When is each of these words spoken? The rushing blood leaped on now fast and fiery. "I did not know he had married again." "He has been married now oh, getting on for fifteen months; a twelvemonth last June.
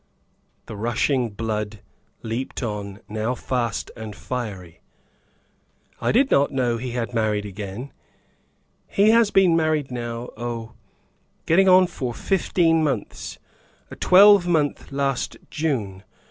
The 0.65 0.75
rushing 0.75 1.29
blood 1.29 1.81
leaped 2.23 2.63
on 2.63 3.01
now 3.07 3.35
fast 3.35 3.91
and 3.95 4.15
fiery. 4.15 4.81
"I 6.01 6.11
did 6.11 6.31
not 6.31 6.49
know 6.51 6.77
he 6.79 6.93
had 6.93 7.13
married 7.13 7.45
again." 7.45 7.93
"He 8.87 9.11
has 9.11 9.29
been 9.29 9.55
married 9.55 9.91
now 9.91 10.31
oh, 10.35 10.71
getting 11.45 11.69
on 11.69 11.85
for 11.85 12.15
fifteen 12.15 12.83
months; 12.83 13.37
a 13.91 13.95
twelvemonth 13.95 14.91
last 14.91 15.37
June. 15.51 16.01